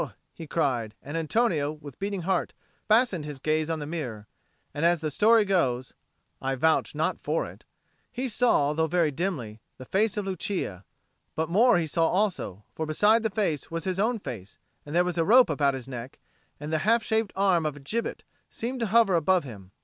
he 0.33 0.47
cried; 0.47 0.95
and 1.03 1.15
Antonio, 1.15 1.71
with 1.73 1.99
beating 1.99 2.23
heart, 2.23 2.53
fastened 2.87 3.23
his 3.23 3.37
gaze 3.37 3.69
on 3.69 3.77
the 3.77 3.85
mirror. 3.85 4.25
And 4.73 4.83
as 4.83 4.99
the 4.99 5.11
story 5.11 5.45
goes 5.45 5.93
(I 6.41 6.55
vouch 6.55 6.95
not 6.95 7.19
for 7.19 7.45
it) 7.45 7.65
he 8.11 8.27
saw, 8.27 8.73
though 8.73 8.87
very 8.87 9.11
dimly, 9.11 9.61
the 9.77 9.85
face 9.85 10.17
of 10.17 10.25
Lucia; 10.25 10.85
but 11.35 11.49
more 11.49 11.77
he 11.77 11.85
saw 11.85 12.07
also; 12.07 12.65
for 12.73 12.87
beside 12.87 13.21
the 13.21 13.29
face 13.29 13.69
was 13.69 13.83
his 13.83 13.99
own 13.99 14.17
face, 14.17 14.57
and 14.87 14.95
there 14.95 15.05
was 15.05 15.19
a 15.19 15.23
rope 15.23 15.51
about 15.51 15.75
his 15.75 15.87
neck, 15.87 16.17
and 16.59 16.73
the 16.73 16.79
half 16.79 17.03
shaped 17.03 17.31
arm 17.35 17.63
of 17.63 17.75
a 17.75 17.79
gibbet 17.79 18.23
seemed 18.49 18.79
to 18.79 18.87
hover 18.87 19.13
above 19.13 19.43
him. 19.43 19.71